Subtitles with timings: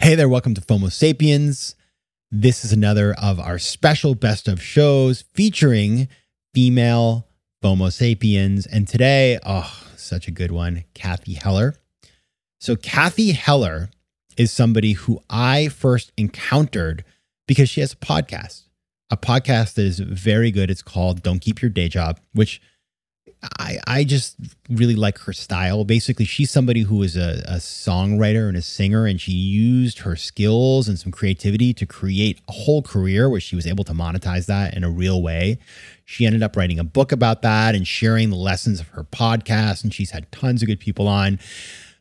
[0.00, 1.76] Hey there, welcome to FOMO Sapiens.
[2.30, 6.08] This is another of our special best of shows featuring
[6.52, 7.28] female
[7.62, 8.66] FOMO Sapiens.
[8.66, 11.76] And today, oh, such a good one, Cathy Heller.
[12.60, 13.88] So, Cathy Heller
[14.36, 17.04] is somebody who I first encountered
[17.46, 18.64] because she has a podcast,
[19.10, 20.70] a podcast that is very good.
[20.70, 22.60] It's called Don't Keep Your Day Job, which
[23.58, 24.36] I, I just
[24.68, 25.84] really like her style.
[25.84, 30.16] Basically, she's somebody who is a, a songwriter and a singer, and she used her
[30.16, 34.46] skills and some creativity to create a whole career where she was able to monetize
[34.46, 35.58] that in a real way.
[36.04, 39.84] She ended up writing a book about that and sharing the lessons of her podcast,
[39.84, 41.38] and she's had tons of good people on.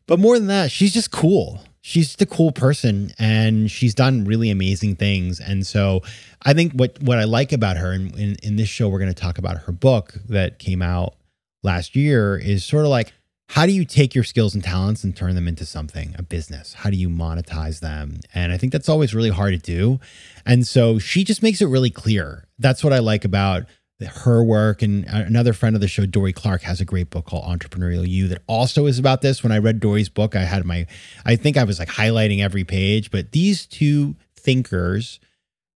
[0.08, 1.62] But more than that, she's just cool.
[1.82, 5.42] She's just a cool person and she's done really amazing things.
[5.42, 6.02] And so
[6.42, 9.14] I think what what I like about her, and in, in this show, we're going
[9.14, 11.16] to talk about her book that came out
[11.64, 13.14] last year is sort of like
[13.50, 16.74] how do you take your skills and talents and turn them into something, a business?
[16.74, 18.20] How do you monetize them?
[18.34, 20.00] And I think that's always really hard to do.
[20.46, 22.48] And so she just makes it really clear.
[22.58, 23.66] That's what I like about
[24.02, 24.82] her work.
[24.82, 28.28] And another friend of the show, Dorie Clark, has a great book called Entrepreneurial You
[28.30, 29.44] that also is about this.
[29.44, 30.88] When I read Dorie's book, I had my,
[31.26, 33.12] I think I was like highlighting every page.
[33.12, 35.20] But these two thinkers,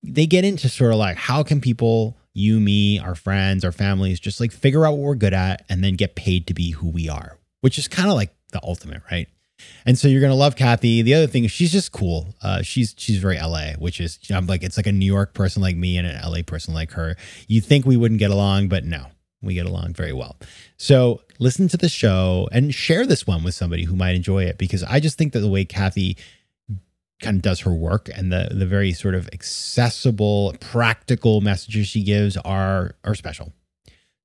[0.03, 4.19] they get into sort of like how can people you, me, our friends, our families,
[4.19, 6.87] just like figure out what we're good at and then get paid to be who
[6.89, 9.27] we are, which is kind of like the ultimate, right?
[9.85, 11.01] And so you're gonna love Cathy.
[11.01, 12.27] The other thing is she's just cool.
[12.41, 15.61] Uh, she's she's very LA, which is I'm like it's like a New York person
[15.61, 17.15] like me and an LA person like her.
[17.47, 19.07] You think we wouldn't get along, but no,
[19.41, 20.35] we get along very well.
[20.77, 24.57] So listen to the show and share this one with somebody who might enjoy it
[24.57, 26.17] because I just think that the way Cathy
[27.21, 32.03] kind of does her work and the the very sort of accessible, practical messages she
[32.03, 33.53] gives are are special.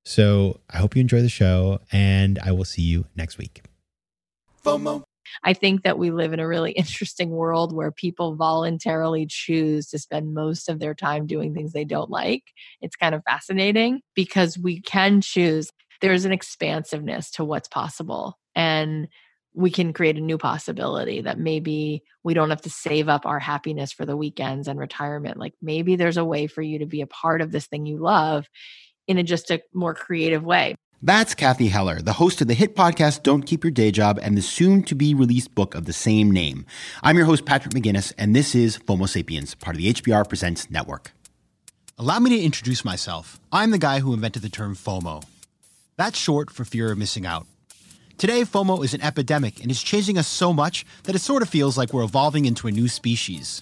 [0.05, 3.61] So I hope you enjoy the show and I will see you next week.
[4.63, 5.03] FOMO.
[5.43, 9.99] I think that we live in a really interesting world where people voluntarily choose to
[9.99, 12.43] spend most of their time doing things they don't like.
[12.81, 15.69] It's kind of fascinating because we can choose.
[16.01, 18.37] There's an expansiveness to what's possible.
[18.55, 19.07] And
[19.53, 23.39] we can create a new possibility that maybe we don't have to save up our
[23.39, 25.37] happiness for the weekends and retirement.
[25.37, 27.97] Like maybe there's a way for you to be a part of this thing you
[27.97, 28.47] love
[29.07, 30.75] in a just a more creative way.
[31.01, 34.37] That's Cathy Heller, the host of the hit podcast Don't Keep Your Day Job and
[34.37, 36.65] the soon to be released book of the same name.
[37.03, 40.71] I'm your host, Patrick McGinnis, and this is FOMO Sapiens, part of the HBR Presents
[40.71, 41.11] Network.
[41.97, 43.37] Allow me to introduce myself.
[43.51, 45.25] I'm the guy who invented the term FOMO.
[45.97, 47.47] That's short for fear of missing out.
[48.23, 51.49] Today, FOMO is an epidemic and is changing us so much that it sort of
[51.49, 53.61] feels like we're evolving into a new species.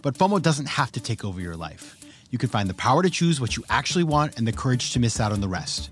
[0.00, 1.98] But FOMO doesn't have to take over your life.
[2.30, 5.00] You can find the power to choose what you actually want and the courage to
[5.00, 5.90] miss out on the rest.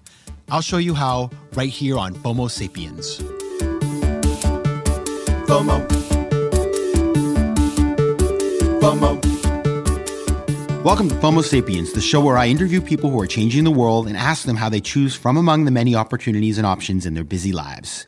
[0.48, 3.18] I'll show you how right here on FOMO Sapiens.
[5.46, 5.86] FOMO.
[8.80, 9.47] FOMO.
[10.84, 14.06] Welcome to FOMO Sapiens, the show where I interview people who are changing the world
[14.06, 17.24] and ask them how they choose from among the many opportunities and options in their
[17.24, 18.06] busy lives.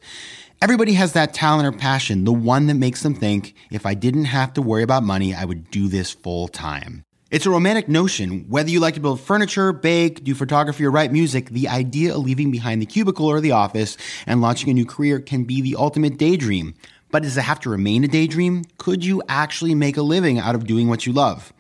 [0.63, 4.27] Everybody has that talent or passion, the one that makes them think, if I didn't
[4.27, 7.05] have to worry about money, I would do this full time.
[7.33, 8.47] It's a romantic notion.
[8.49, 12.23] Whether you like to build furniture, bake, do photography, or write music, the idea of
[12.23, 15.75] leaving behind the cubicle or the office and launching a new career can be the
[15.75, 16.77] ultimate daydream.
[17.11, 18.65] But does it have to remain a daydream?
[18.79, 21.53] Could you actually make a living out of doing what you love?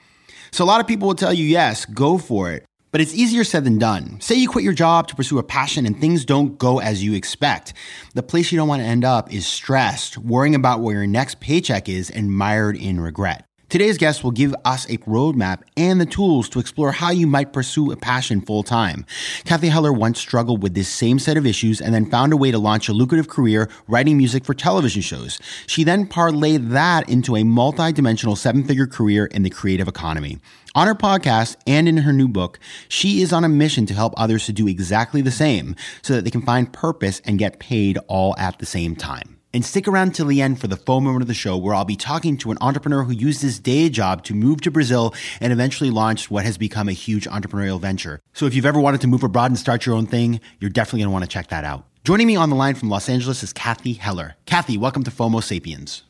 [0.53, 2.65] So a lot of people will tell you, yes, go for it.
[2.93, 4.21] But it's easier said than done.
[4.21, 7.15] Say you quit your job to pursue a passion and things don't go as you
[7.15, 7.73] expect.
[8.15, 11.39] The place you don't want to end up is stressed, worrying about where your next
[11.39, 13.47] paycheck is and mired in regret.
[13.71, 17.53] Today's guest will give us a roadmap and the tools to explore how you might
[17.53, 19.07] pursue a passion full time.
[19.45, 22.51] Cathy Heller once struggled with this same set of issues and then found a way
[22.51, 25.39] to launch a lucrative career writing music for television shows.
[25.69, 30.41] She then parlayed that into a multi-dimensional seven-figure career in the creative economy.
[30.75, 32.59] On her podcast and in her new book,
[32.89, 36.25] she is on a mission to help others to do exactly the same so that
[36.25, 39.40] they can find purpose and get paid all at the same time.
[39.53, 41.85] And stick around till the end for the faux moment of the show where I'll
[41.85, 45.53] be talking to an entrepreneur who used his day job to move to Brazil and
[45.53, 48.21] eventually launched what has become a huge entrepreneurial venture.
[48.33, 51.01] So if you've ever wanted to move abroad and start your own thing, you're definitely
[51.01, 51.85] going to want to check that out.
[52.05, 54.37] Joining me on the line from Los Angeles is Cathy Heller.
[54.47, 56.05] Cathy, welcome to FOMO Sapiens.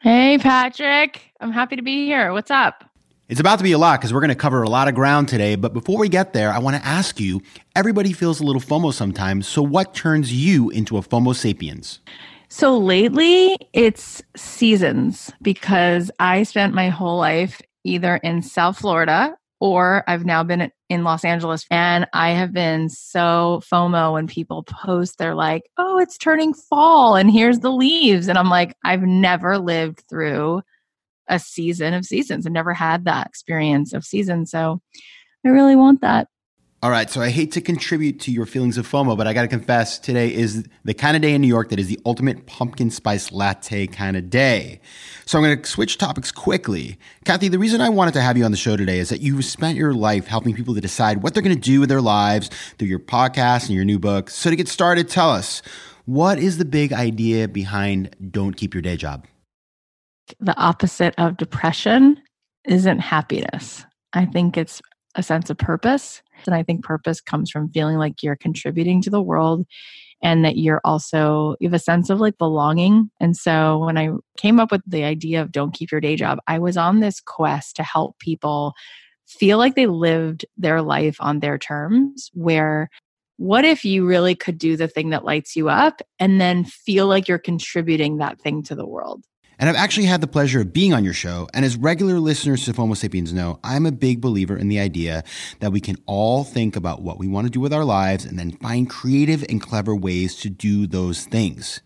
[0.00, 1.22] Hey, Patrick.
[1.40, 2.32] I'm happy to be here.
[2.32, 2.84] What's up?
[3.28, 5.26] It's about to be a lot because we're going to cover a lot of ground
[5.26, 5.56] today.
[5.56, 7.42] But before we get there, I want to ask you
[7.74, 9.48] everybody feels a little FOMO sometimes.
[9.48, 11.98] So, what turns you into a FOMO sapiens?
[12.48, 20.04] So, lately it's seasons because I spent my whole life either in South Florida or
[20.06, 25.18] I've now been in Los Angeles and I have been so FOMO when people post
[25.18, 29.58] they're like, "Oh, it's turning fall and here's the leaves." And I'm like, I've never
[29.58, 30.62] lived through
[31.28, 32.46] a season of seasons.
[32.46, 34.50] I've never had that experience of seasons.
[34.50, 34.80] So
[35.44, 36.28] I really want that.
[36.82, 39.42] All right, so I hate to contribute to your feelings of FOMO, but I got
[39.42, 42.46] to confess, today is the kind of day in New York that is the ultimate
[42.46, 44.80] pumpkin spice latte kind of day.
[45.24, 46.98] So I'm going to switch topics quickly.
[47.24, 49.44] Cathy, the reason I wanted to have you on the show today is that you've
[49.44, 52.50] spent your life helping people to decide what they're going to do with their lives
[52.78, 54.28] through your podcast and your new book.
[54.28, 55.62] So to get started, tell us,
[56.04, 59.26] what is the big idea behind Don't Keep Your Day Job?
[60.40, 62.20] the opposite of depression
[62.64, 63.84] isn't happiness.
[64.12, 64.82] I think it's
[65.14, 66.22] a sense of purpose.
[66.44, 69.66] And I think purpose comes from feeling like you're contributing to the world
[70.22, 73.10] and that you're also, you have a sense of like belonging.
[73.20, 76.38] And so when I came up with the idea of don't keep your day job,
[76.46, 78.74] I was on this quest to help people
[79.26, 82.88] feel like they lived their life on their terms, where
[83.38, 87.06] what if you really could do the thing that lights you up and then feel
[87.06, 89.24] like you're contributing that thing to the world?
[89.58, 91.48] And I've actually had the pleasure of being on your show.
[91.54, 95.24] And as regular listeners to FOMO Sapiens know, I'm a big believer in the idea
[95.60, 98.38] that we can all think about what we want to do with our lives and
[98.38, 101.80] then find creative and clever ways to do those things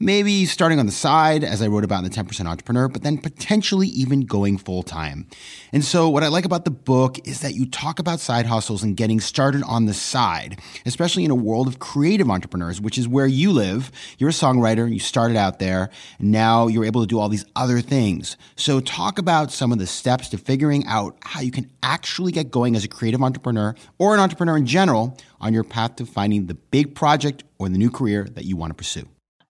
[0.00, 3.18] maybe starting on the side, as I wrote about in the 10% Entrepreneur, but then
[3.18, 5.26] potentially even going full time.
[5.72, 8.82] And so, what I like about the book is that you talk about side hustles
[8.82, 13.06] and getting started on the side, especially in a world of creative entrepreneurs, which is
[13.06, 13.92] where you live.
[14.18, 17.44] You're a songwriter, you started out there, and now you're able to do all these
[17.54, 18.38] other things.
[18.56, 22.50] So, talk about some of the steps to figuring out how you can actually get
[22.50, 26.46] going as a creative entrepreneur or an entrepreneur in general on your path to finding
[26.46, 29.06] the big project or the new career that you want to pursue.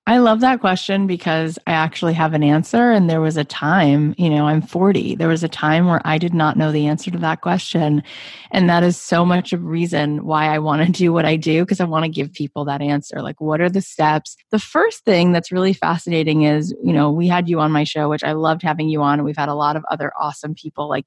[0.07, 2.91] I love that question because I actually have an answer.
[2.91, 5.15] And there was a time, you know, I'm 40.
[5.15, 8.03] There was a time where I did not know the answer to that question.
[8.51, 11.63] And that is so much of reason why I want to do what I do
[11.63, 13.23] because I want to give people that answer.
[13.23, 14.37] Like, what are the steps?
[14.51, 18.09] The first thing that's really fascinating is, you know, we had you on my show,
[18.09, 19.23] which I loved having you on.
[19.23, 21.07] We've had a lot of other awesome people, like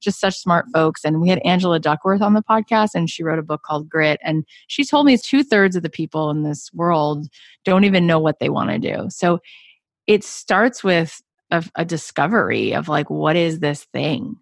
[0.00, 1.04] just such smart folks.
[1.04, 4.18] And we had Angela Duckworth on the podcast, and she wrote a book called Grit.
[4.24, 7.28] And she told me two thirds of the people in this world
[7.64, 9.08] don't even know what they want to do.
[9.10, 9.40] So
[10.06, 14.36] it starts with a, a discovery of like, what is this thing?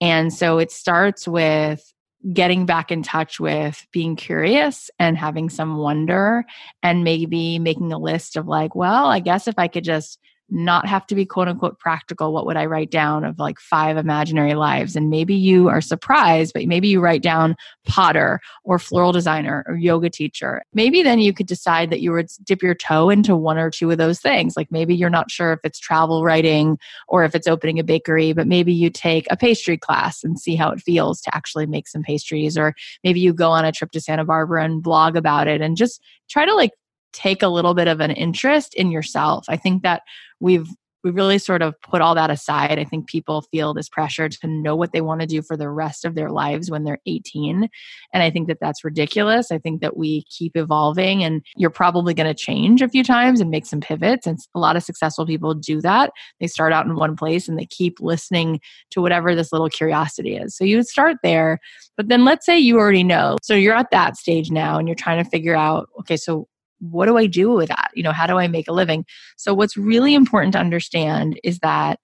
[0.00, 1.92] And so it starts with
[2.32, 6.44] getting back in touch with being curious and having some wonder
[6.82, 10.18] and maybe making a list of like, well, I guess if I could just
[10.50, 13.96] not have to be quote unquote practical, what would I write down of like five
[13.96, 14.94] imaginary lives?
[14.94, 17.56] And maybe you are surprised, but maybe you write down
[17.86, 20.62] potter or floral designer or yoga teacher.
[20.72, 23.90] Maybe then you could decide that you would dip your toe into one or two
[23.90, 24.56] of those things.
[24.56, 28.32] Like maybe you're not sure if it's travel writing or if it's opening a bakery,
[28.32, 31.88] but maybe you take a pastry class and see how it feels to actually make
[31.88, 32.58] some pastries.
[32.58, 35.76] Or maybe you go on a trip to Santa Barbara and blog about it and
[35.76, 36.72] just try to like
[37.14, 39.46] take a little bit of an interest in yourself.
[39.48, 40.02] I think that
[40.40, 40.68] we've
[41.04, 42.78] we really sort of put all that aside.
[42.78, 45.68] I think people feel this pressure to know what they want to do for the
[45.68, 47.68] rest of their lives when they're 18.
[48.12, 49.52] And I think that that's ridiculous.
[49.52, 53.40] I think that we keep evolving and you're probably going to change a few times
[53.40, 54.26] and make some pivots.
[54.26, 56.10] And a lot of successful people do that.
[56.40, 60.36] They start out in one place and they keep listening to whatever this little curiosity
[60.36, 60.56] is.
[60.56, 61.58] So you would start there.
[61.98, 63.36] But then let's say you already know.
[63.42, 66.48] So you're at that stage now and you're trying to figure out, okay, so
[66.80, 67.90] what do I do with that?
[67.94, 69.04] You know, how do I make a living?
[69.36, 72.00] So, what's really important to understand is that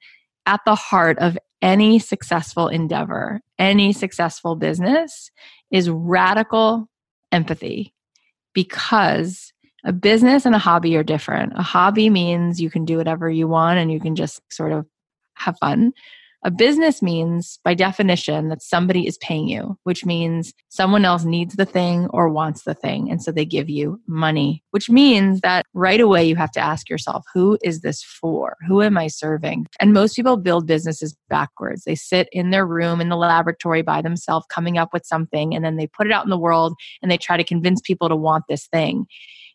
[0.47, 5.31] at the heart of any successful endeavor, any successful business
[5.71, 6.89] is radical
[7.33, 7.95] empathy
[8.55, 9.53] because
[9.85, 11.53] a business and a hobby are different.
[11.57, 14.87] A hobby means you can do whatever you want and you can just sort of
[15.35, 15.93] have fun.
[16.42, 21.56] A business means, by definition, that somebody is paying you, which means someone else needs
[21.56, 23.11] the thing or wants the thing.
[23.11, 26.88] And so they give you money, which means that right away you have to ask
[26.88, 28.56] yourself, who is this for?
[28.66, 29.66] Who am I serving?
[29.80, 31.85] And most people build businesses backwards.
[31.85, 35.62] They sit in their room in the laboratory by themselves, coming up with something, and
[35.62, 38.16] then they put it out in the world and they try to convince people to
[38.16, 39.06] want this thing.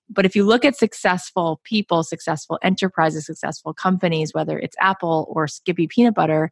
[0.07, 5.47] But if you look at successful people, successful enterprises, successful companies, whether it's Apple or
[5.47, 6.51] Skippy Peanut Butter,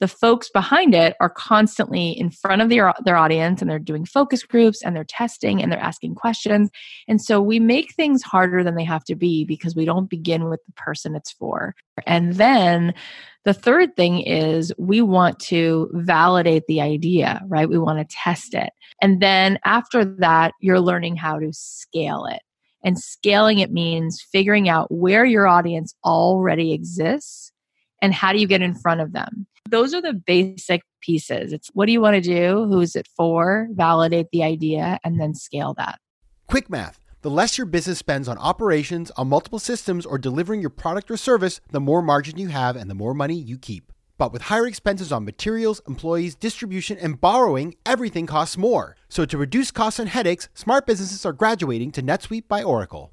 [0.00, 4.04] the folks behind it are constantly in front of their, their audience and they're doing
[4.04, 6.70] focus groups and they're testing and they're asking questions.
[7.08, 10.48] And so we make things harder than they have to be because we don't begin
[10.48, 11.74] with the person it's for.
[12.06, 12.94] And then
[13.44, 17.68] the third thing is we want to validate the idea, right?
[17.68, 18.70] We want to test it.
[19.02, 22.42] And then after that, you're learning how to scale it.
[22.84, 27.52] And scaling it means figuring out where your audience already exists
[28.02, 29.46] and how do you get in front of them?
[29.68, 31.52] Those are the basic pieces.
[31.52, 32.66] It's what do you want to do?
[32.66, 33.68] Who's it for?
[33.72, 35.98] Validate the idea and then scale that.
[36.46, 37.00] Quick math.
[37.20, 41.16] The less your business spends on operations on multiple systems or delivering your product or
[41.16, 43.92] service the more margin you have and the more money you keep.
[44.18, 48.96] But with higher expenses on materials, employees, distribution, and borrowing, everything costs more.
[49.08, 53.12] So to reduce costs and headaches, smart businesses are graduating to NetSuite by Oracle.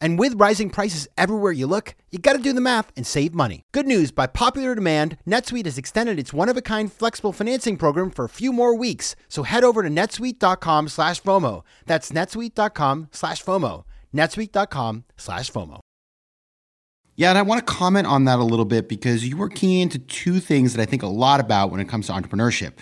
[0.00, 3.34] And with rising prices everywhere you look, you got to do the math and save
[3.34, 3.64] money.
[3.72, 8.28] Good news, by popular demand, NetSuite has extended its one-of-a-kind flexible financing program for a
[8.30, 9.14] few more weeks.
[9.28, 11.62] So head over to netsuite.com slash FOMO.
[11.86, 13.84] That's netsuite.com slash FOMO.
[14.14, 15.79] netsuite.com slash FOMO.
[17.20, 19.80] Yeah, and I want to comment on that a little bit because you were keying
[19.80, 22.72] into two things that I think a lot about when it comes to entrepreneurship.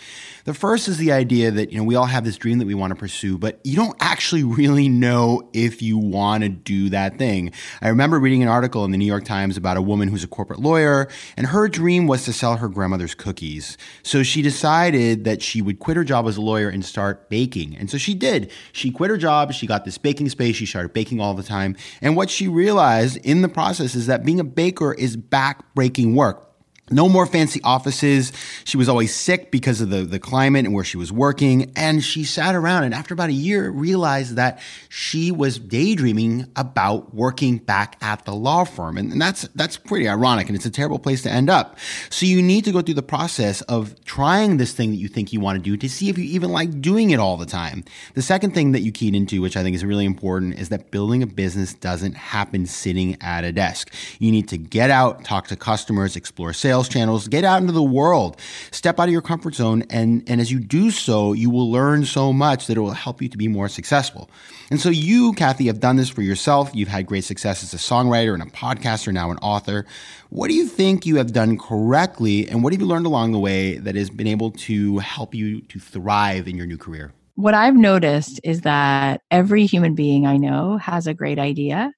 [0.45, 2.73] The first is the idea that, you know, we all have this dream that we
[2.73, 7.19] want to pursue, but you don't actually really know if you want to do that
[7.19, 7.51] thing.
[7.83, 10.29] I remember reading an article in the New York Times about a woman who's a
[10.29, 13.77] corporate lawyer, and her dream was to sell her grandmother's cookies.
[14.05, 17.77] So she decided that she would quit her job as a lawyer and start baking.
[17.77, 18.53] And so she did.
[18.71, 21.77] She quit her job, she got this baking space, she started baking all the time.
[22.01, 26.48] And what she realized in the process is that being a baker is back-breaking work
[26.91, 28.33] no more fancy offices.
[28.65, 31.73] She was always sick because of the, the climate and where she was working.
[31.77, 37.15] And she sat around and after about a year realized that she was daydreaming about
[37.15, 38.97] working back at the law firm.
[38.97, 41.79] And, and that's, that's pretty ironic and it's a terrible place to end up.
[42.11, 45.33] So you need to go through the process of trying this thing that you think
[45.33, 47.85] you want to do to see if you even like doing it all the time.
[48.15, 50.91] The second thing that you keyed into, which I think is really important, is that
[50.91, 53.93] building a business doesn't happen sitting at a desk.
[54.19, 57.73] You need to get out, talk to customers, explore sales sales channels, get out into
[57.73, 59.83] the world, step out of your comfort zone.
[59.91, 63.21] And, and as you do so, you will learn so much that it will help
[63.21, 64.31] you to be more successful.
[64.71, 66.71] And so you, Cathy, have done this for yourself.
[66.75, 69.87] You've had great success as a songwriter and a podcaster, now an author.
[70.31, 72.49] What do you think you have done correctly?
[72.49, 75.61] And what have you learned along the way that has been able to help you
[75.63, 77.13] to thrive in your new career?
[77.35, 81.93] What I've noticed is that every human being I know has a great idea,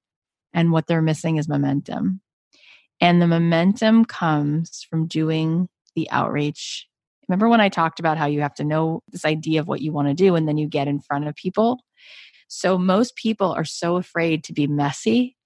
[0.52, 2.20] and what they're missing is momentum.
[3.00, 6.87] And the momentum comes from doing the outreach.
[7.28, 9.92] Remember when I talked about how you have to know this idea of what you
[9.92, 11.80] want to do and then you get in front of people?
[12.49, 15.37] So most people are so afraid to be messy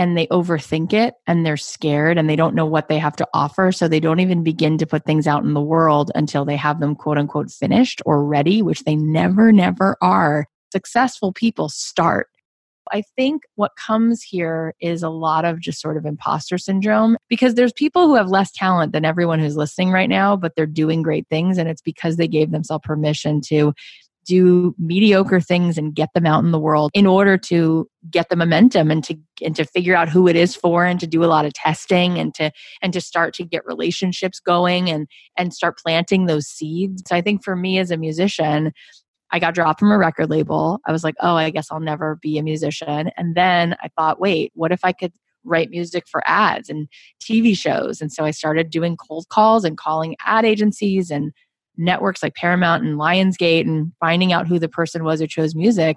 [0.00, 3.28] and they overthink it and they're scared and they don't know what they have to
[3.34, 3.70] offer.
[3.72, 6.80] So they don't even begin to put things out in the world until they have
[6.80, 10.46] them quote unquote finished or ready, which they never, never are.
[10.72, 12.28] Successful people start
[12.92, 17.54] I think what comes here is a lot of just sort of imposter syndrome because
[17.54, 21.02] there's people who have less talent than everyone who's listening right now, but they're doing
[21.02, 21.58] great things.
[21.58, 23.72] And it's because they gave themselves permission to
[24.26, 28.36] do mediocre things and get them out in the world in order to get the
[28.36, 31.26] momentum and to and to figure out who it is for and to do a
[31.26, 32.50] lot of testing and to
[32.82, 37.02] and to start to get relationships going and and start planting those seeds.
[37.06, 38.72] So I think for me as a musician,
[39.32, 40.80] I got dropped from a record label.
[40.86, 43.10] I was like, oh, I guess I'll never be a musician.
[43.16, 45.12] And then I thought, wait, what if I could
[45.44, 46.88] write music for ads and
[47.22, 48.00] TV shows?
[48.00, 51.32] And so I started doing cold calls and calling ad agencies and
[51.76, 55.96] networks like Paramount and Lionsgate and finding out who the person was who chose music.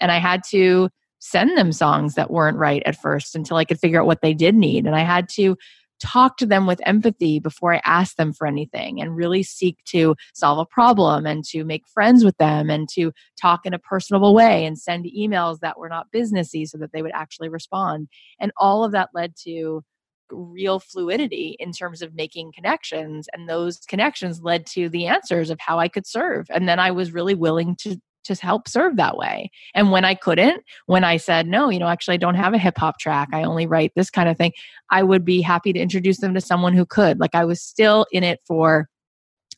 [0.00, 3.80] And I had to send them songs that weren't right at first until I could
[3.80, 4.86] figure out what they did need.
[4.86, 5.56] And I had to
[6.00, 10.14] talk to them with empathy before I ask them for anything and really seek to
[10.34, 14.34] solve a problem and to make friends with them and to talk in a personable
[14.34, 18.08] way and send emails that were not businessy so that they would actually respond.
[18.40, 19.82] And all of that led to
[20.30, 25.58] real fluidity in terms of making connections and those connections led to the answers of
[25.60, 29.16] how I could serve and then I was really willing to just help serve that
[29.16, 29.50] way.
[29.74, 32.58] And when I couldn't, when I said, no, you know, actually, I don't have a
[32.58, 34.52] hip hop track, I only write this kind of thing,
[34.90, 37.20] I would be happy to introduce them to someone who could.
[37.20, 38.88] Like I was still in it for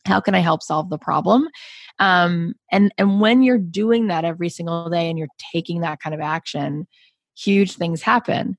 [0.05, 1.47] how can i help solve the problem
[1.99, 6.15] um, and and when you're doing that every single day and you're taking that kind
[6.15, 6.87] of action
[7.37, 8.57] huge things happen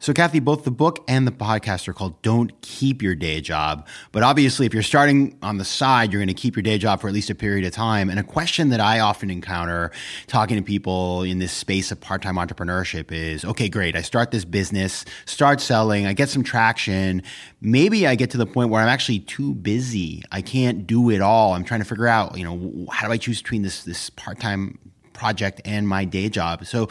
[0.00, 3.84] so, Cathy, both the book and the podcast are called Don't Keep Your Day Job.
[4.12, 7.00] But obviously, if you're starting on the side, you're going to keep your day job
[7.00, 8.08] for at least a period of time.
[8.08, 9.90] And a question that I often encounter
[10.28, 13.96] talking to people in this space of part time entrepreneurship is okay, great.
[13.96, 17.24] I start this business, start selling, I get some traction.
[17.60, 20.22] Maybe I get to the point where I'm actually too busy.
[20.30, 21.54] I can't do it all.
[21.54, 24.38] I'm trying to figure out, you know, how do I choose between this, this part
[24.38, 24.78] time
[25.12, 26.66] project and my day job?
[26.66, 26.88] So,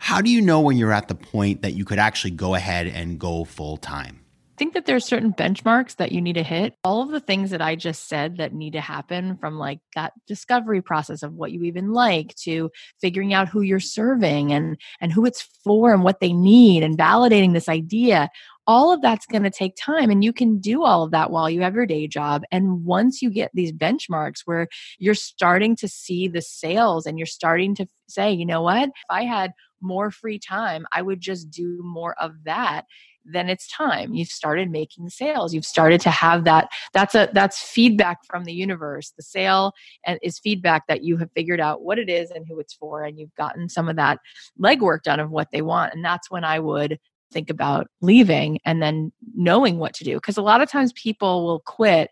[0.00, 2.86] how do you know when you're at the point that you could actually go ahead
[2.86, 4.18] and go full time?
[4.56, 6.74] I think that there's certain benchmarks that you need to hit.
[6.82, 10.14] All of the things that I just said that need to happen from like that
[10.26, 15.12] discovery process of what you even like to figuring out who you're serving and and
[15.12, 18.30] who it's for and what they need and validating this idea
[18.66, 21.50] all of that's going to take time and you can do all of that while
[21.50, 25.88] you have your day job and once you get these benchmarks where you're starting to
[25.88, 28.88] see the sales and you're starting to say you know what?
[28.88, 29.52] If i had
[29.82, 32.84] more free time, I would just do more of that
[33.24, 34.14] then it's time.
[34.14, 35.52] You've started making sales.
[35.52, 39.12] You've started to have that that's a that's feedback from the universe.
[39.16, 39.72] The sale
[40.06, 43.04] and is feedback that you have figured out what it is and who it's for
[43.04, 44.18] and you've gotten some of that
[44.60, 46.98] legwork done of what they want and that's when i would
[47.32, 51.44] think about leaving and then knowing what to do because a lot of times people
[51.44, 52.10] will quit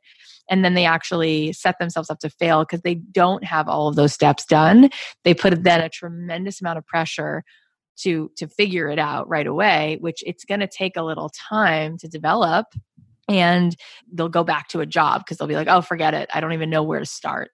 [0.50, 3.96] and then they actually set themselves up to fail because they don't have all of
[3.96, 4.88] those steps done.
[5.24, 7.44] They put then a tremendous amount of pressure
[7.98, 11.98] to to figure it out right away which it's going to take a little time
[11.98, 12.66] to develop
[13.28, 13.76] and
[14.12, 16.30] they'll go back to a job because they'll be like oh forget it.
[16.32, 17.50] I don't even know where to start.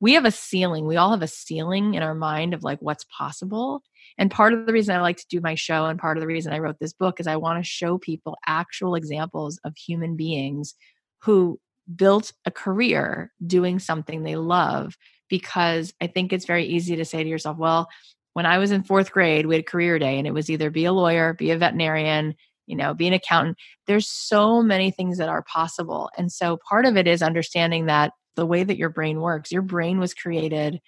[0.00, 0.86] We have a ceiling.
[0.86, 3.82] We all have a ceiling in our mind of like what's possible
[4.18, 6.26] and part of the reason i like to do my show and part of the
[6.26, 10.16] reason i wrote this book is i want to show people actual examples of human
[10.16, 10.74] beings
[11.22, 11.58] who
[11.94, 14.96] built a career doing something they love
[15.28, 17.88] because I think it's very easy to say to yourself, well,
[18.34, 20.84] when I was in fourth grade, we had career day and it was either be
[20.84, 22.34] a lawyer, be a veterinarian,
[22.66, 23.56] you know, be an accountant.
[23.86, 26.10] There's so many things that are possible.
[26.16, 29.62] And so part of it is understanding that the way that your brain works, your
[29.62, 30.80] brain was created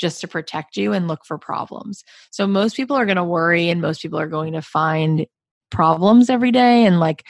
[0.00, 2.02] just to protect you and look for problems.
[2.30, 5.26] So most people are going to worry and most people are going to find
[5.70, 7.24] problems every day and like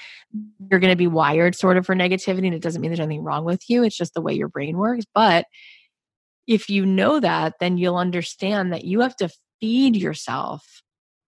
[0.70, 3.22] you're going to be wired sort of for negativity and it doesn't mean there's anything
[3.22, 5.44] wrong with you it's just the way your brain works but
[6.46, 9.28] if you know that then you'll understand that you have to
[9.61, 10.83] feed yourself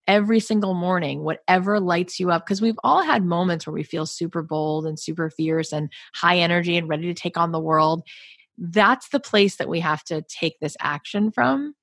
[0.07, 4.05] every single morning whatever lights you up because we've all had moments where we feel
[4.05, 8.03] super bold and super fierce and high energy and ready to take on the world
[8.59, 11.75] that's the place that we have to take this action from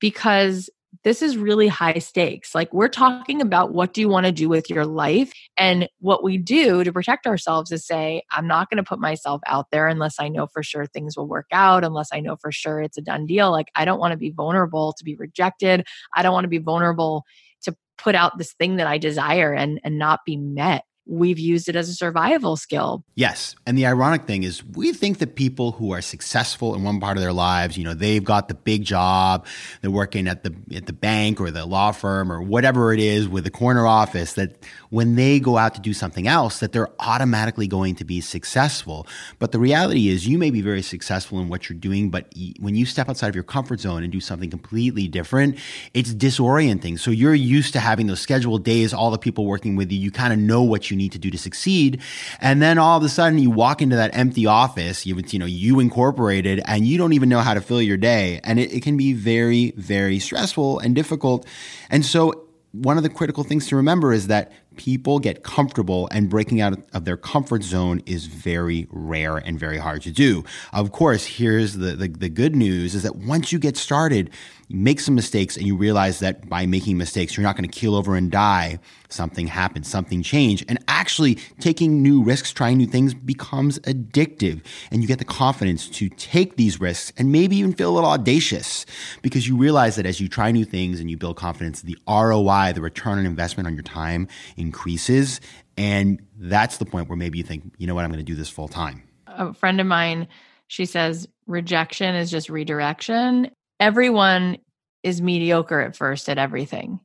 [0.00, 0.70] because
[1.02, 2.54] this is really high stakes.
[2.54, 5.32] Like we're talking about what do you want to do with your life?
[5.56, 9.40] And what we do to protect ourselves is say, I'm not going to put myself
[9.46, 12.52] out there unless I know for sure things will work out, unless I know for
[12.52, 13.50] sure it's a done deal.
[13.50, 15.84] Like I don't want to be vulnerable to be rejected.
[16.14, 17.24] I don't want to be vulnerable
[17.62, 21.68] to put out this thing that I desire and and not be met we've used
[21.68, 23.04] it as a survival skill.
[23.14, 23.54] Yes.
[23.66, 27.16] And the ironic thing is we think that people who are successful in one part
[27.16, 29.46] of their lives, you know, they've got the big job,
[29.82, 33.28] they're working at the at the bank or the law firm or whatever it is
[33.28, 34.56] with the corner office that
[34.90, 39.06] when they go out to do something else that they're automatically going to be successful.
[39.38, 42.74] But the reality is you may be very successful in what you're doing, but when
[42.74, 45.58] you step outside of your comfort zone and do something completely different,
[45.92, 46.98] it's disorienting.
[46.98, 50.10] So you're used to having those scheduled days, all the people working with you, you
[50.10, 52.00] kind of know what you you need to do to succeed.
[52.40, 55.46] And then all of a sudden you walk into that empty office, you, you know,
[55.46, 58.40] you incorporated and you don't even know how to fill your day.
[58.44, 61.46] And it, it can be very, very stressful and difficult.
[61.90, 66.28] And so one of the critical things to remember is that people get comfortable and
[66.28, 70.44] breaking out of their comfort zone is very rare and very hard to do.
[70.72, 74.30] Of course, here's the, the, the, good news is that once you get started,
[74.68, 77.78] you make some mistakes and you realize that by making mistakes, you're not going to
[77.78, 78.78] keel over and die.
[79.08, 80.64] Something happens, something change.
[80.68, 84.64] And actually taking new risks, trying new things becomes addictive.
[84.90, 88.10] And you get the confidence to take these risks and maybe even feel a little
[88.10, 88.86] audacious
[89.22, 92.72] because you realize that as you try new things and you build confidence, the ROI,
[92.74, 94.26] the return on investment on your time
[94.64, 95.40] increases.
[95.76, 98.36] And that's the point where maybe you think, you know what, I'm going to do
[98.36, 99.02] this full time.
[99.26, 100.28] A friend of mine,
[100.68, 103.50] she says, rejection is just redirection.
[103.80, 104.58] Everyone
[105.02, 107.00] is mediocre at first at everything.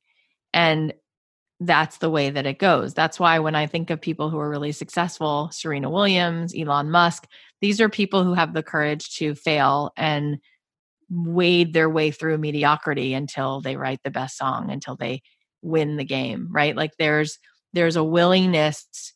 [0.54, 0.94] And
[1.60, 2.94] that's the way that it goes.
[2.94, 7.28] That's why when I think of people who are really successful, Serena Williams, Elon Musk,
[7.60, 10.38] these are people who have the courage to fail and
[11.10, 15.22] wade their way through mediocrity until they write the best song, until they
[15.62, 16.76] win the game, right?
[16.76, 17.38] Like there's
[17.74, 19.14] there's a willingness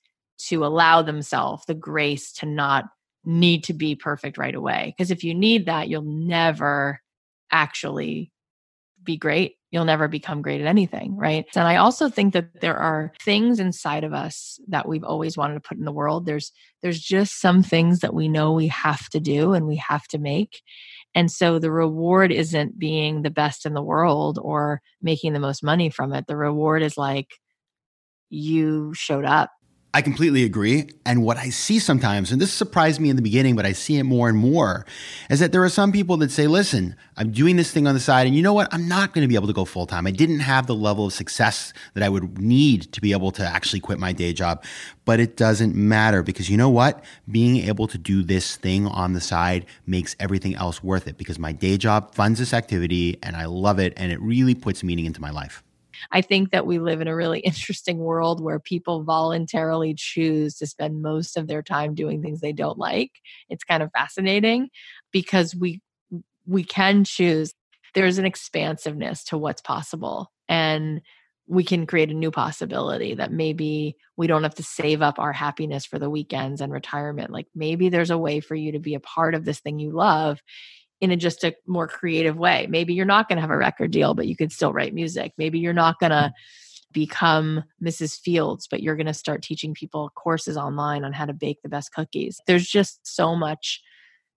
[0.47, 2.85] to allow themselves the grace to not
[3.25, 4.93] need to be perfect right away.
[4.95, 6.99] Because if you need that, you'll never
[7.51, 8.31] actually
[9.03, 9.55] be great.
[9.71, 11.45] You'll never become great at anything, right?
[11.55, 15.55] And I also think that there are things inside of us that we've always wanted
[15.55, 16.25] to put in the world.
[16.25, 16.51] There's
[16.81, 20.19] there's just some things that we know we have to do and we have to
[20.19, 20.61] make.
[21.15, 25.63] And so the reward isn't being the best in the world or making the most
[25.63, 26.25] money from it.
[26.27, 27.27] The reward is like
[28.29, 29.51] you showed up
[29.95, 30.89] I completely agree.
[31.05, 33.97] And what I see sometimes, and this surprised me in the beginning, but I see
[33.97, 34.87] it more and more,
[35.29, 37.99] is that there are some people that say, listen, I'm doing this thing on the
[37.99, 38.73] side, and you know what?
[38.73, 40.07] I'm not going to be able to go full time.
[40.07, 43.45] I didn't have the level of success that I would need to be able to
[43.45, 44.63] actually quit my day job.
[45.05, 47.03] But it doesn't matter because you know what?
[47.29, 51.37] Being able to do this thing on the side makes everything else worth it because
[51.37, 55.05] my day job funds this activity and I love it and it really puts meaning
[55.05, 55.61] into my life.
[56.11, 60.67] I think that we live in a really interesting world where people voluntarily choose to
[60.67, 63.11] spend most of their time doing things they don't like.
[63.49, 64.69] It's kind of fascinating
[65.11, 65.81] because we
[66.45, 67.53] we can choose.
[67.93, 71.01] There's an expansiveness to what's possible and
[71.47, 75.33] we can create a new possibility that maybe we don't have to save up our
[75.33, 77.31] happiness for the weekends and retirement.
[77.31, 79.91] Like maybe there's a way for you to be a part of this thing you
[79.91, 80.41] love
[81.03, 82.65] in a just a more creative way.
[82.69, 85.33] Maybe you're not going to have a record deal, but you could still write music.
[85.37, 86.31] Maybe you're not going to
[86.93, 88.21] become Mrs.
[88.21, 91.67] Fields, but you're going to start teaching people courses online on how to bake the
[91.67, 92.39] best cookies.
[92.47, 93.81] There's just so much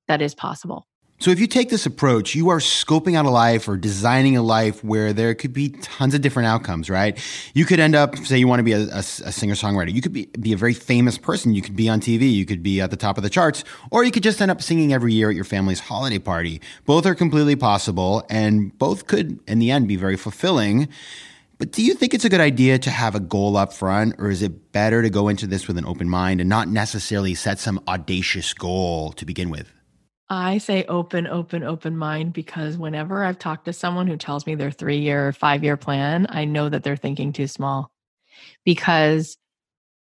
[0.09, 0.89] that is possible.
[1.19, 4.43] So, if you take this approach, you are scoping out a life or designing a
[4.43, 7.19] life where there could be tons of different outcomes, right?
[7.55, 9.91] You could end up, say, you want to be a, a, a singer songwriter.
[9.91, 11.55] You could be, be a very famous person.
[11.55, 12.31] You could be on TV.
[12.31, 14.61] You could be at the top of the charts, or you could just end up
[14.61, 16.61] singing every year at your family's holiday party.
[16.85, 20.87] Both are completely possible, and both could, in the end, be very fulfilling.
[21.57, 24.29] But do you think it's a good idea to have a goal up front, or
[24.29, 27.59] is it better to go into this with an open mind and not necessarily set
[27.59, 29.73] some audacious goal to begin with?
[30.29, 34.57] I say open, open, open mind because whenever I've talked to someone who tells me
[34.57, 37.93] their three year, five year plan, I know that they're thinking too small
[38.65, 39.37] because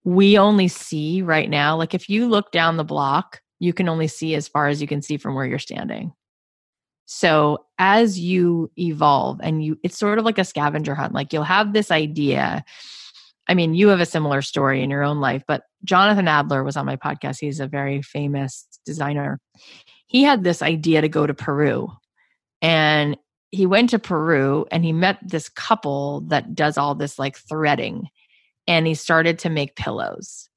[0.03, 4.07] we only see right now, like if you look down the block, you can only
[4.07, 6.13] see as far as you can see from where you're standing.
[7.05, 11.43] So as you evolve and you, it's sort of like a scavenger hunt, like you'll
[11.43, 12.65] have this idea.
[13.47, 16.75] I mean, you have a similar story in your own life, but Jonathan Adler was
[16.75, 17.37] on my podcast.
[17.39, 19.39] He's a very famous designer
[20.07, 21.91] he had this idea to go to Peru.
[22.61, 23.17] And
[23.51, 28.07] he went to Peru and he met this couple that does all this like threading.
[28.67, 30.49] And he started to make pillows.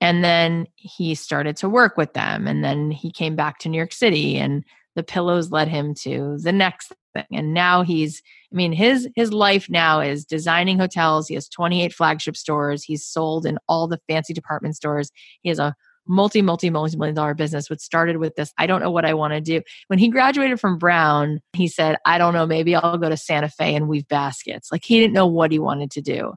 [0.00, 2.46] And then he started to work with them.
[2.46, 4.64] And then he came back to New York City and
[4.96, 7.24] the pillows led him to the next thing.
[7.32, 11.28] And now he's, I mean, his his life now is designing hotels.
[11.28, 12.84] He has 28 flagship stores.
[12.84, 15.10] He's sold in all the fancy department stores.
[15.42, 15.74] He has a
[16.06, 19.14] multi, multi, multi million dollar business, which started with this I don't know what I
[19.14, 19.62] want to do.
[19.88, 23.48] When he graduated from Brown, he said, I don't know, maybe I'll go to Santa
[23.48, 24.70] Fe and weave baskets.
[24.70, 26.34] Like he didn't know what he wanted to do.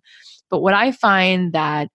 [0.50, 1.90] But what I find that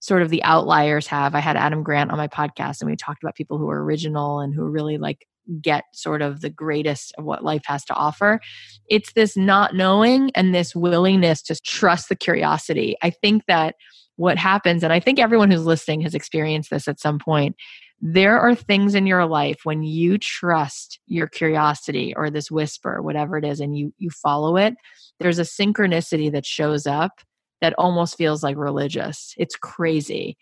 [0.00, 3.22] sort of the outliers have, I had Adam Grant on my podcast and we talked
[3.22, 5.26] about people who are original and who really like
[5.60, 8.40] get sort of the greatest of what life has to offer.
[8.88, 12.96] It's this not knowing and this willingness to trust the curiosity.
[13.02, 13.74] I think that
[14.16, 17.56] what happens, and I think everyone who's listening has experienced this at some point.
[18.00, 23.38] There are things in your life when you trust your curiosity or this whisper, whatever
[23.38, 24.74] it is, and you you follow it.
[25.20, 27.12] There's a synchronicity that shows up
[27.60, 29.34] that almost feels like religious.
[29.38, 30.36] It's crazy.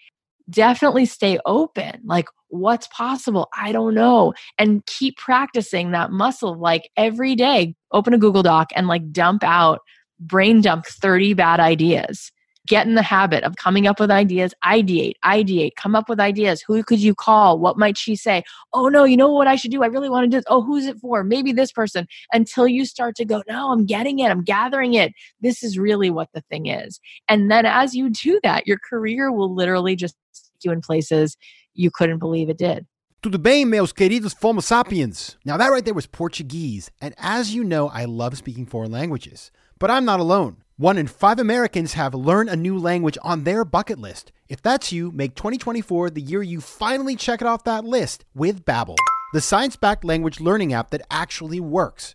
[0.48, 2.00] Definitely stay open.
[2.04, 3.48] Like, what's possible?
[3.56, 4.32] I don't know.
[4.58, 6.58] And keep practicing that muscle.
[6.58, 9.80] Like, every day, open a Google Doc and like dump out,
[10.18, 12.32] brain dump 30 bad ideas
[12.66, 16.62] get in the habit of coming up with ideas ideate ideate come up with ideas
[16.62, 18.42] who could you call what might she say
[18.72, 20.44] oh no you know what i should do i really want to do this.
[20.48, 24.18] oh who's it for maybe this person until you start to go no i'm getting
[24.18, 28.10] it i'm gathering it this is really what the thing is and then as you
[28.10, 31.36] do that your career will literally just take you in places
[31.74, 32.86] you couldn't believe it did
[33.22, 35.36] Tudo bem, meus queridos Homo sapiens?
[35.44, 36.90] Now, that right there was Portuguese.
[37.02, 39.50] And as you know, I love speaking foreign languages.
[39.78, 40.56] But I'm not alone.
[40.80, 44.32] One in five Americans have learned a new language on their bucket list.
[44.48, 48.64] If that's you, make 2024 the year you finally check it off that list with
[48.64, 48.96] Babbel,
[49.34, 52.14] the science-backed language learning app that actually works.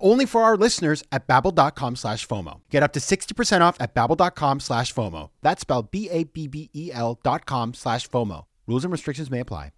[0.00, 2.60] only for our listeners at babbel.com slash FOMO.
[2.70, 5.30] Get up to 60% off at babbel.com slash FOMO.
[5.42, 8.44] That's spelled B-A-B-B-E-L dot com slash FOMO.
[8.66, 9.72] Rules and restrictions may apply.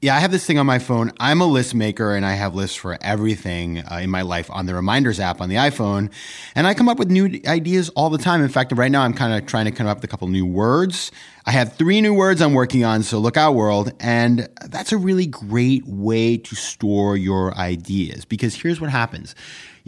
[0.00, 1.10] Yeah, I have this thing on my phone.
[1.18, 4.66] I'm a list maker and I have lists for everything uh, in my life on
[4.66, 6.12] the reminders app on the iPhone.
[6.54, 8.40] And I come up with new ideas all the time.
[8.40, 10.46] In fact, right now I'm kind of trying to come up with a couple new
[10.46, 11.10] words.
[11.46, 13.90] I have three new words I'm working on, so look out, world.
[13.98, 19.34] And that's a really great way to store your ideas because here's what happens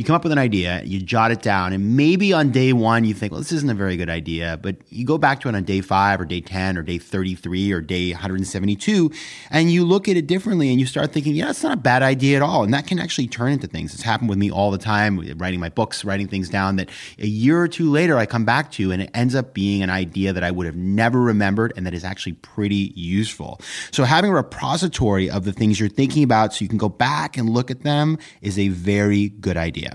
[0.01, 3.05] you come up with an idea, you jot it down, and maybe on day one
[3.05, 5.55] you think, well, this isn't a very good idea, but you go back to it
[5.55, 9.11] on day five or day 10 or day 33 or day 172,
[9.51, 12.03] and you look at it differently and you start thinking, yeah, it's not a bad
[12.03, 12.65] idea at all.
[12.65, 13.93] And that can actually turn into things.
[13.93, 17.27] It's happened with me all the time, writing my books, writing things down that a
[17.27, 20.33] year or two later I come back to, and it ends up being an idea
[20.33, 23.61] that I would have never remembered and that is actually pretty useful.
[23.91, 27.37] So having a repository of the things you're thinking about so you can go back
[27.37, 29.90] and look at them is a very good idea.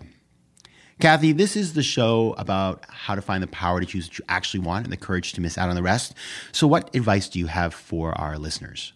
[0.99, 4.25] Cathy, this is the show about how to find the power to choose what you
[4.29, 6.13] actually want and the courage to miss out on the rest.
[6.53, 8.93] So, what advice do you have for our listeners?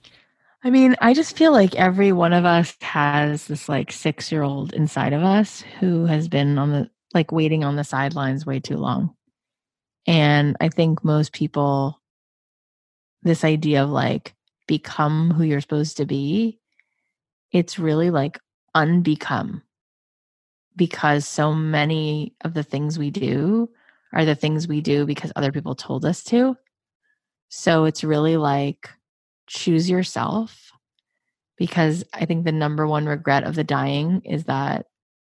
[0.64, 4.44] I mean, I just feel like every one of us has this like six year
[4.44, 8.60] old inside of us who has been on the like waiting on the sidelines way
[8.60, 9.16] too long.
[10.08, 12.02] And I think most people,
[13.24, 14.34] this idea of like
[14.68, 16.60] become who you're supposed to be,
[17.52, 18.40] it's really like
[18.76, 19.64] unbecome
[20.76, 23.70] because so many of the things we do
[24.14, 26.56] are the things we do because other people told us to.
[27.50, 28.90] So it's really like
[29.48, 30.72] choose yourself
[31.58, 34.86] because I think the number one regret of the dying is that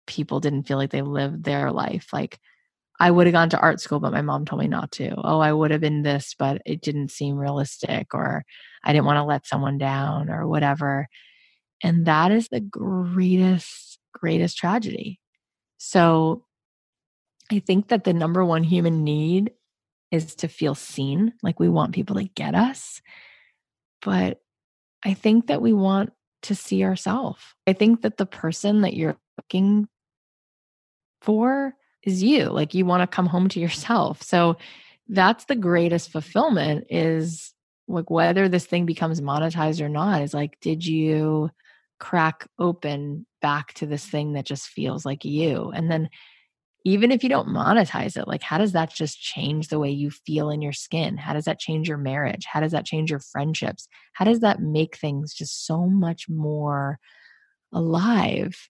[0.06, 2.12] people didn't feel like they lived their life.
[2.12, 2.38] Like,
[3.00, 5.14] I would have gone to art school, but my mom told me not to.
[5.16, 8.44] Oh, I would have been this, but it didn't seem realistic, or
[8.84, 11.08] I didn't want to let someone down, or whatever.
[11.82, 15.18] And that is the greatest, greatest tragedy
[15.84, 16.44] so
[17.50, 19.50] I think that the number one human need
[20.12, 21.32] is to feel seen.
[21.42, 23.02] Like we want people to get us.
[24.00, 24.40] But
[25.04, 27.42] I think that we want to see ourselves.
[27.66, 29.88] I think that the person that you're looking
[31.20, 32.44] for is you.
[32.44, 34.22] Like you want to come home to yourself.
[34.22, 34.58] So
[35.08, 37.52] that's the greatest fulfillment is
[37.88, 41.50] like whether this thing becomes monetized or not is like did you
[41.98, 45.70] crack open back to this thing that just feels like you.
[45.74, 46.08] And then
[46.84, 50.10] even if you don't monetize it, like how does that just change the way you
[50.10, 51.16] feel in your skin?
[51.16, 52.44] How does that change your marriage?
[52.44, 53.86] How does that change your friendships?
[54.14, 56.98] How does that make things just so much more
[57.72, 58.68] alive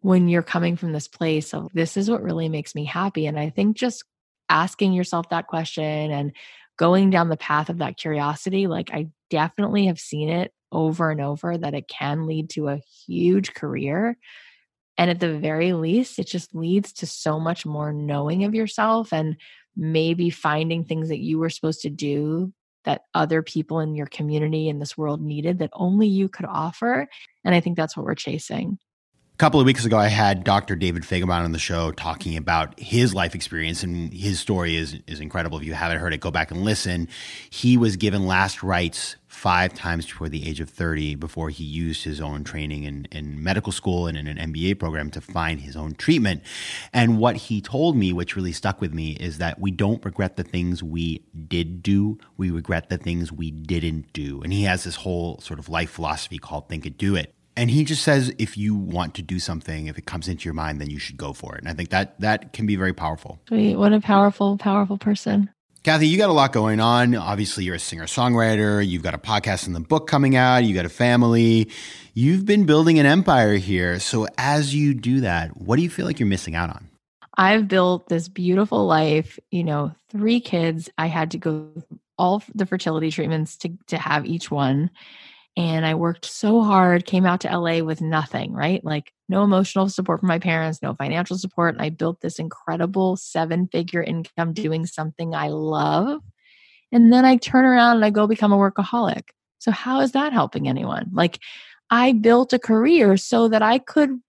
[0.00, 3.26] when you're coming from this place of this is what really makes me happy?
[3.26, 4.04] And I think just
[4.48, 6.32] asking yourself that question and
[6.80, 11.20] going down the path of that curiosity, like I definitely have seen it over and
[11.20, 14.16] over that it can lead to a huge career.
[14.96, 19.12] And at the very least, it just leads to so much more knowing of yourself
[19.12, 19.36] and
[19.76, 22.50] maybe finding things that you were supposed to do
[22.84, 27.06] that other people in your community in this world needed that only you could offer.
[27.44, 28.78] And I think that's what we're chasing
[29.40, 30.76] couple of weeks ago, I had Dr.
[30.76, 35.18] David Fajgenbaum on the show talking about his life experience, and his story is is
[35.18, 35.56] incredible.
[35.56, 37.08] If you haven't heard it, go back and listen.
[37.48, 42.04] He was given last rites five times before the age of 30 before he used
[42.04, 45.74] his own training in, in medical school and in an MBA program to find his
[45.74, 46.42] own treatment.
[46.92, 50.36] And what he told me, which really stuck with me, is that we don't regret
[50.36, 54.42] the things we did do, we regret the things we didn't do.
[54.42, 57.34] And he has this whole sort of life philosophy called Think It, Do It.
[57.56, 60.54] And he just says, if you want to do something, if it comes into your
[60.54, 61.60] mind, then you should go for it.
[61.60, 63.40] And I think that that can be very powerful.
[63.48, 63.76] Sweet.
[63.76, 65.50] What a powerful, powerful person.
[65.82, 67.14] Cathy, you got a lot going on.
[67.14, 68.86] Obviously, you're a singer songwriter.
[68.86, 70.58] You've got a podcast and the book coming out.
[70.58, 71.70] You got a family.
[72.12, 73.98] You've been building an empire here.
[73.98, 76.90] So, as you do that, what do you feel like you're missing out on?
[77.38, 80.90] I've built this beautiful life, you know, three kids.
[80.98, 81.72] I had to go
[82.18, 84.90] all the fertility treatments to, to have each one.
[85.56, 88.84] And I worked so hard, came out to LA with nothing, right?
[88.84, 91.74] Like no emotional support from my parents, no financial support.
[91.74, 96.20] And I built this incredible seven figure income doing something I love.
[96.92, 99.28] And then I turn around and I go become a workaholic.
[99.58, 101.10] So, how is that helping anyone?
[101.12, 101.38] Like,
[101.90, 104.20] I built a career so that I could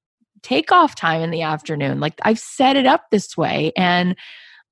[0.42, 2.00] take off time in the afternoon.
[2.00, 4.16] Like I've set it up this way and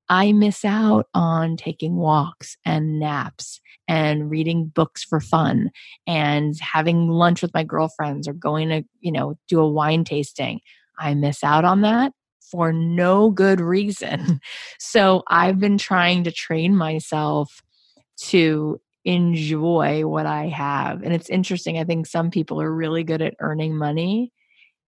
[0.10, 5.72] I miss out on taking walks and naps and reading books for fun
[6.08, 10.62] and having lunch with my girlfriends or going to, you know, do a wine tasting.
[10.98, 12.12] I miss out on that
[12.52, 14.40] for no good reason.
[14.82, 17.62] So I've been trying to train myself
[18.22, 21.04] to enjoy what I have.
[21.04, 21.78] And it's interesting.
[21.78, 24.32] I think some people are really good at earning money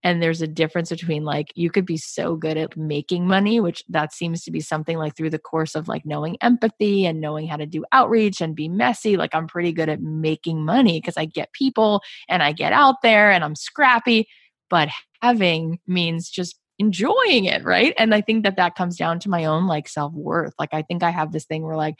[0.07, 3.83] and there's a difference between like you could be so good at making money which
[3.89, 7.45] that seems to be something like through the course of like knowing empathy and knowing
[7.45, 11.17] how to do outreach and be messy like i'm pretty good at making money because
[11.17, 14.27] i get people and i get out there and i'm scrappy
[14.69, 14.87] but
[15.21, 17.95] having means just enjoying it right?
[17.97, 20.53] And i think that that comes down to my own like self-worth.
[20.59, 21.95] Like i think i have this thing where like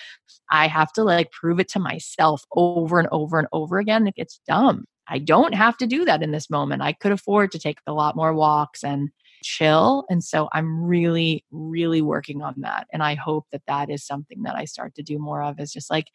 [0.52, 4.39] i have to like prove it to myself over and over and over again it's
[4.48, 6.82] dumb I don't have to do that in this moment.
[6.82, 9.10] I could afford to take a lot more walks and
[9.43, 10.06] chill.
[10.10, 12.88] And so I'm really, really working on that.
[12.91, 15.72] And I hope that that is something that I start to do more of is
[15.72, 16.08] just like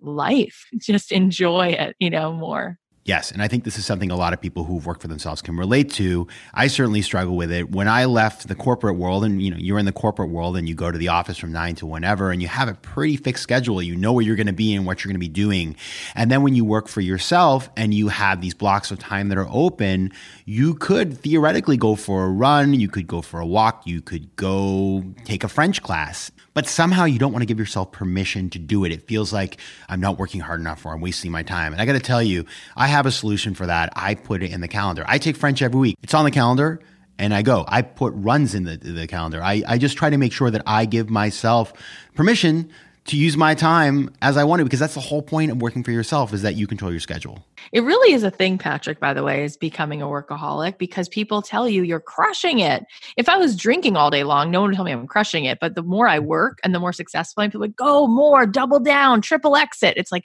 [0.00, 2.78] life, just enjoy it, you know, more.
[3.06, 5.40] Yes, and I think this is something a lot of people who've worked for themselves
[5.40, 6.26] can relate to.
[6.52, 7.70] I certainly struggle with it.
[7.70, 10.68] When I left the corporate world and you know, you're in the corporate world and
[10.68, 13.44] you go to the office from 9 to whenever and you have a pretty fixed
[13.44, 15.76] schedule, you know where you're going to be and what you're going to be doing.
[16.16, 19.38] And then when you work for yourself and you have these blocks of time that
[19.38, 20.12] are open,
[20.44, 24.34] you could theoretically go for a run, you could go for a walk, you could
[24.34, 28.58] go take a French class but somehow you don't want to give yourself permission to
[28.58, 28.90] do it.
[28.90, 29.58] It feels like
[29.90, 31.74] I'm not working hard enough or I'm wasting my time.
[31.74, 33.92] And I got to tell you, I have a solution for that.
[33.94, 35.04] I put it in the calendar.
[35.06, 35.96] I take French every week.
[36.02, 36.80] It's on the calendar
[37.18, 37.64] and I go.
[37.68, 39.42] I put runs in the, the calendar.
[39.42, 41.72] I, I just try to make sure that I give myself
[42.14, 42.70] permission
[43.06, 45.84] to use my time as I want to because that's the whole point of working
[45.84, 47.44] for yourself is that you control your schedule.
[47.72, 51.42] It really is a thing, Patrick, by the way, is becoming a workaholic because people
[51.42, 52.84] tell you you're crushing it.
[53.16, 55.58] If I was drinking all day long, no one would tell me I'm crushing it.
[55.60, 58.80] But the more I work and the more successful I'm, people like, go more, double
[58.80, 59.94] down, triple exit.
[59.96, 60.24] It's like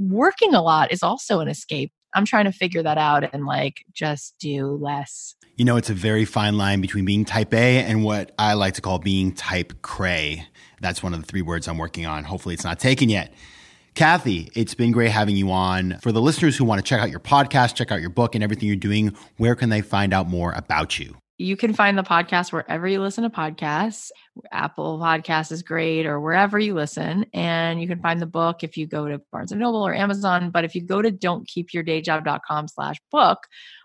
[0.00, 1.92] working a lot is also an escape.
[2.14, 5.36] I'm trying to figure that out and like just do less.
[5.56, 8.74] You know, it's a very fine line between being type A and what I like
[8.74, 10.46] to call being type cray.
[10.80, 12.24] That's one of the three words I'm working on.
[12.24, 13.32] Hopefully, it's not taken yet.
[13.94, 15.98] Cathy, it's been great having you on.
[16.00, 18.42] For the listeners who want to check out your podcast, check out your book and
[18.42, 21.19] everything you're doing, where can they find out more about you?
[21.40, 24.10] You can find the podcast wherever you listen to podcasts.
[24.52, 27.24] Apple Podcast is great, or wherever you listen.
[27.32, 30.50] And you can find the book if you go to Barnes and Noble or Amazon.
[30.50, 33.38] But if you go to don'tkeepyourdayjob.com slash book,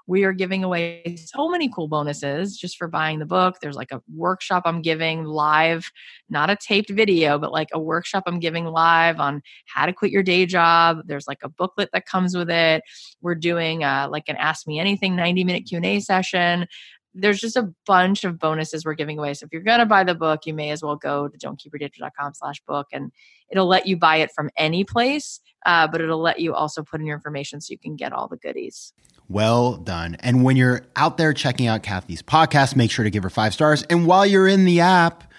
[0.07, 3.57] we are giving away so many cool bonuses just for buying the book.
[3.59, 5.89] There's like a workshop I'm giving live,
[6.29, 10.11] not a taped video, but like a workshop I'm giving live on how to quit
[10.11, 10.99] your day job.
[11.05, 12.83] There's like a booklet that comes with it.
[13.21, 16.67] We're doing uh, like an Ask Me Anything 90 minute Q&A session
[17.15, 19.33] there's just a bunch of bonuses we're giving away.
[19.33, 22.33] So if you're going to buy the book, you may as well go to don'tkeepyourdayjob.com
[22.33, 23.11] slash book and
[23.49, 26.99] it'll let you buy it from any place, uh, but it'll let you also put
[26.99, 28.93] in your information so you can get all the goodies.
[29.29, 30.17] Well done.
[30.19, 33.53] And when you're out there checking out Cathy's podcast, make sure to give her five
[33.53, 33.83] stars.
[33.83, 35.31] And while you're in the app,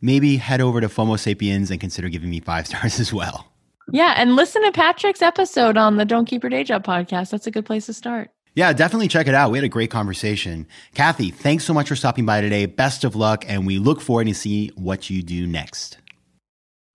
[0.00, 3.46] maybe head over to FOMO Sapiens and consider giving me five stars as well.
[3.92, 4.14] Yeah.
[4.16, 7.30] And listen to Patrick's episode on the Don't Keep Your Day Job podcast.
[7.30, 8.30] That's a good place to start.
[8.54, 9.50] Yeah, definitely check it out.
[9.50, 10.66] We had a great conversation.
[10.94, 12.66] Cathy, thanks so much for stopping by today.
[12.66, 15.98] Best of luck, and we look forward to see what you do next.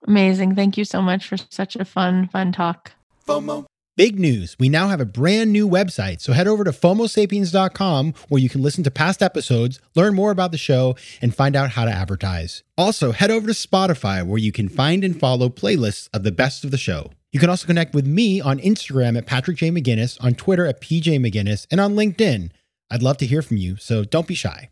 [0.07, 0.55] Amazing.
[0.55, 2.91] Thank you so much for such a fun, fun talk.
[3.27, 3.65] FOMO.
[3.97, 4.57] Big news.
[4.59, 6.19] We now have a brand new website.
[6.19, 10.51] So head over to FOMOSapiens.com where you can listen to past episodes, learn more about
[10.51, 12.61] the show, and find out how to advertise.
[12.77, 16.65] Also, head over to Spotify where you can find and follow playlists of the best
[16.65, 17.11] of the show.
[17.35, 19.69] You can also connect with me on Instagram at Patrick J.
[19.69, 22.49] McGinnis, on Twitter at PJ McGinnis, and on LinkedIn.
[22.89, 24.69] I'd love to hear from you, so don't be shy.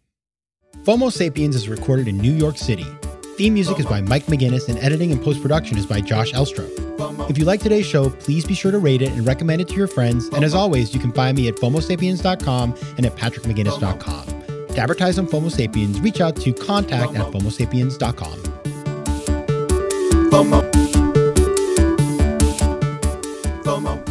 [0.85, 2.85] FOMO Sapiens is recorded in New York City.
[3.35, 6.69] Theme music is by Mike McGinnis, and editing and post production is by Josh Elstrom.
[7.29, 9.75] If you like today's show, please be sure to rate it and recommend it to
[9.75, 10.29] your friends.
[10.29, 14.67] And as always, you can find me at FOMOSapiens.com and at PatrickMcGinnis.com.
[14.69, 18.39] To advertise on FOMO Sapiens, reach out to contact at FOMOSapiens.com.
[20.31, 20.92] FOMO.
[23.63, 24.02] FOMO.